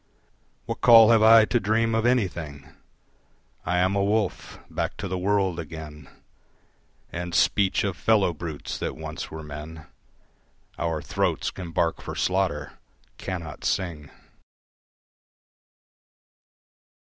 [0.65, 2.67] What call have I to dream of anything?
[3.67, 4.57] I am a wolf.
[4.67, 6.09] Back to the world again,
[7.11, 9.85] And speech of fellow brutes that once were men
[10.79, 12.79] Our throats can bark for slaughter:
[13.19, 14.09] cannot sing.